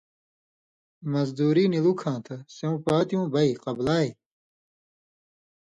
مزدُوری 1.11 1.65
نی 1.71 1.79
لُکھاں 1.85 2.19
تھہ، 2.25 2.35
سېوں 2.55 2.77
پاتیُوں 2.85 3.25
بئ 3.33 3.49
(قبلائ)۔ 3.63 4.07